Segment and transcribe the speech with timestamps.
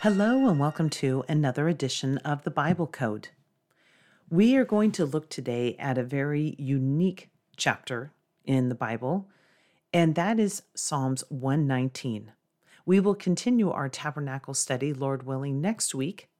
[0.00, 3.28] Hello, and welcome to another edition of the Bible Code.
[4.28, 8.10] We are going to look today at a very unique chapter
[8.46, 9.28] in the Bible,
[9.92, 12.32] and that is Psalms 119.
[12.84, 16.30] We will continue our tabernacle study, Lord willing, next week.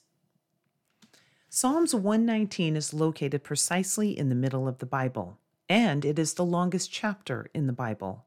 [1.49, 5.39] Psalms 119 is located precisely in the middle of the Bible,
[5.69, 8.25] and it is the longest chapter in the Bible.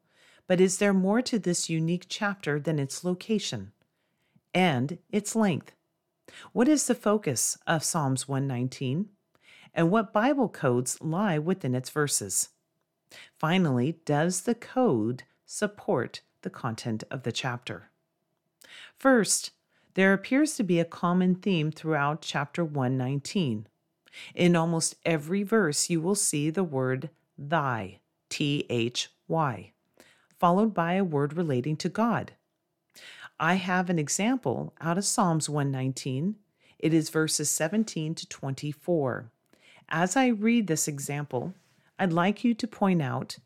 [0.47, 3.73] But is there more to this unique chapter than its location
[4.53, 5.73] and its length?
[6.53, 9.09] What is the focus of Psalms 119?
[9.73, 12.49] And what Bible codes lie within its verses?
[13.37, 17.89] Finally, does the code support the content of the chapter?
[18.97, 19.51] First,
[19.93, 23.67] there appears to be a common theme throughout chapter 119.
[24.35, 29.71] In almost every verse, you will see the word thy, T H Y,
[30.39, 32.33] followed by a word relating to God.
[33.39, 36.37] I have an example out of Psalms 119.
[36.79, 39.31] It is verses 17 to 24.
[39.89, 41.53] As I read this example,
[41.99, 43.37] I'd like you to point out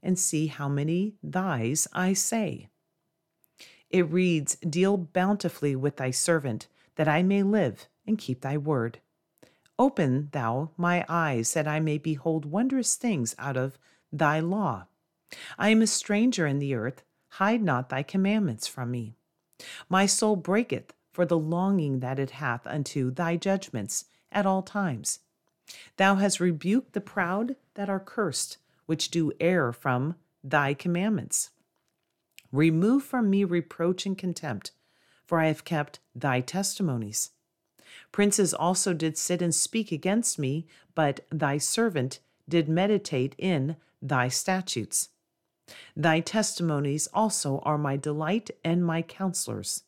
[0.00, 2.68] and see how many thys I say.
[3.90, 9.00] It reads, Deal bountifully with thy servant, that I may live and keep thy word.
[9.76, 13.76] Open thou my eyes, that I may behold wondrous things out of
[14.12, 14.86] thy law.
[15.58, 19.16] I am a stranger in the earth, hide not thy commandments from me.
[19.88, 25.20] My soul breaketh for the longing that it hath unto thy judgments at all times.
[25.96, 31.50] Thou hast rebuked the proud that are cursed, which do err from thy commandments.
[32.50, 34.72] Remove from me reproach and contempt,
[35.24, 37.30] for I have kept thy testimonies.
[38.10, 44.28] Princes also did sit and speak against me, but thy servant did meditate in thy
[44.28, 45.10] statutes.
[45.96, 49.84] Thy testimonies also are my delight and my counselors.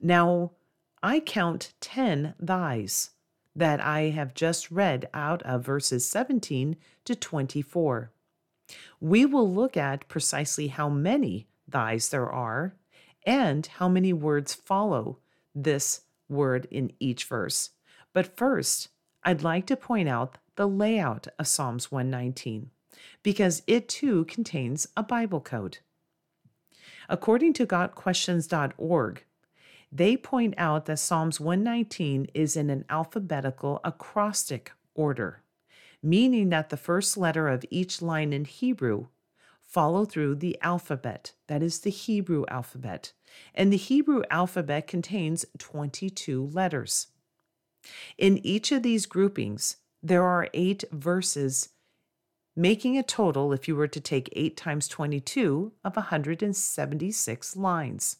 [0.00, 0.52] Now
[1.02, 3.10] I count ten thys
[3.54, 8.12] that I have just read out of verses 17 to 24.
[9.00, 12.74] We will look at precisely how many thys there are
[13.26, 15.18] and how many words follow
[15.54, 17.70] this word in each verse.
[18.12, 18.88] But first,
[19.24, 22.70] I'd like to point out the layout of Psalms 119
[23.22, 25.78] because it too contains a Bible code.
[27.08, 29.24] According to GotQuestions.org,
[29.90, 35.42] they point out that Psalms 119 is in an alphabetical acrostic order,
[36.02, 39.06] meaning that the first letter of each line in Hebrew
[39.62, 43.12] follow through the alphabet, that is the Hebrew alphabet.
[43.54, 47.08] And the Hebrew alphabet contains 22 letters.
[48.16, 51.70] In each of these groupings, there are eight verses
[52.58, 58.16] making a total, if you were to take 8 times 22, of 176 lines.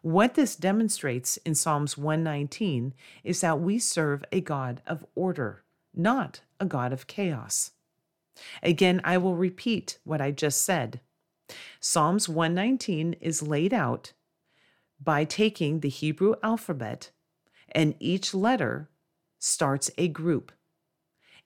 [0.00, 5.62] What this demonstrates in Psalms 119 is that we serve a God of order,
[5.94, 7.72] not a God of chaos.
[8.62, 11.00] Again, I will repeat what I just said.
[11.80, 14.14] Psalms 119 is laid out
[14.98, 17.10] by taking the Hebrew alphabet,
[17.72, 18.88] and each letter
[19.38, 20.50] starts a group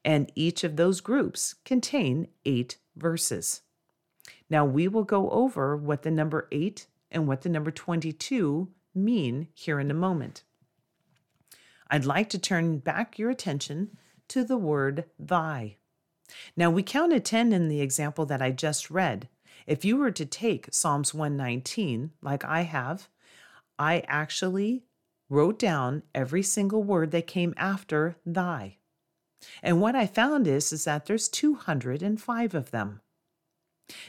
[0.07, 3.63] and each of those groups contain eight verses.
[4.49, 9.49] Now we will go over what the number 8 and what the number 22 mean
[9.53, 10.45] here in a moment.
[11.91, 15.77] I'd like to turn back your attention to the word thy.
[16.57, 19.29] Now we counted 10 in the example that I just read.
[19.67, 23.09] If you were to take Psalms 119, like I have,
[23.77, 24.85] I actually
[25.29, 28.79] wrote down every single word that came after thy.
[29.63, 33.01] And what I found is, is that there's 205 of them.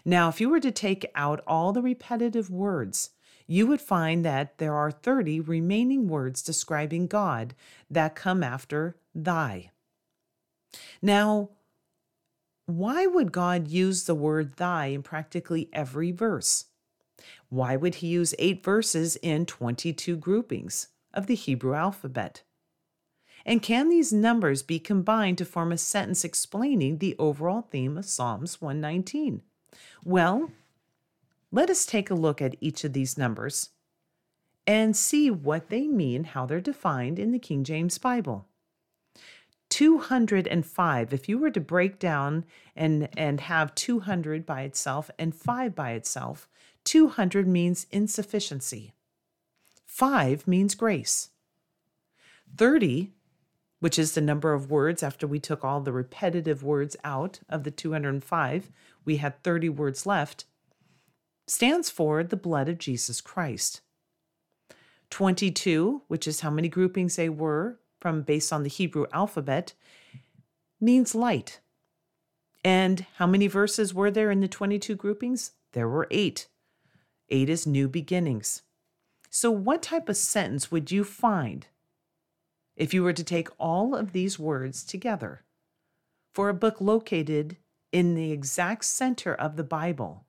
[0.04, 3.12] Now, if you were to take out all the repetitive words,
[3.46, 7.56] you would find that there are 30 remaining words describing God
[7.90, 9.72] that come after thy.
[11.02, 11.50] Now,
[12.66, 16.66] why would God use the word thy in practically every verse?
[17.50, 22.44] Why would he use eight verses in 22 groupings of the Hebrew alphabet?
[23.48, 28.04] And can these numbers be combined to form a sentence explaining the overall theme of
[28.04, 29.42] Psalms 119?
[30.04, 30.52] Well,
[31.50, 33.70] let us take a look at each of these numbers
[34.68, 38.46] and see what they mean, how they're defined in the King James Bible.
[39.70, 45.76] 205 if you were to break down and and have 200 by itself and 5
[45.76, 46.48] by itself
[46.86, 48.94] 200 means insufficiency
[49.86, 51.32] 5 means grace
[52.56, 53.12] 30
[53.80, 57.64] which is the number of words after we took all the repetitive words out of
[57.64, 58.72] the 205
[59.06, 60.46] we had 30 words left
[61.48, 63.82] stands for the blood of Jesus Christ
[65.10, 69.74] 22 which is how many groupings they were from based on the Hebrew alphabet
[70.80, 71.60] means light.
[72.64, 75.52] And how many verses were there in the 22 groupings?
[75.74, 76.48] There were eight.
[77.30, 78.64] Eight is new beginnings.
[79.30, 81.68] So, what type of sentence would you find
[82.78, 85.44] if you were to take all of these words together
[86.32, 87.58] for a book located
[87.92, 90.26] in the exact center of the Bible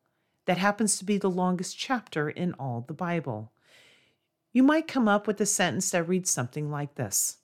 [0.47, 3.53] that happens to be the longest chapter in all the Bible?
[4.53, 7.37] You might come up with a sentence that reads something like this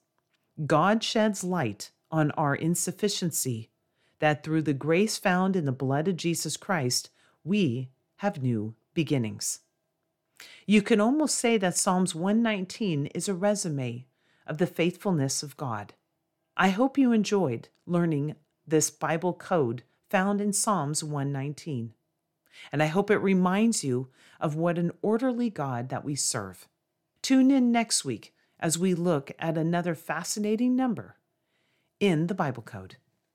[0.66, 3.70] God sheds light on our insufficiency,
[4.20, 7.10] that through the grace found in the blood of Jesus Christ,
[7.44, 9.60] we have new beginnings.
[10.66, 14.06] You can almost say that Psalms 119 is a resume
[14.46, 15.94] of the faithfulness of God.
[16.56, 18.36] I hope you enjoyed learning
[18.66, 21.94] this Bible code found in Psalms 119.
[22.70, 24.08] And I hope it reminds you
[24.40, 26.68] of what an orderly God that we serve.
[27.22, 31.16] Tune in next week as we look at another fascinating number
[31.98, 32.96] in the Bible Code.